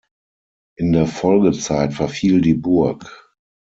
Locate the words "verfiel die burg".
1.93-3.31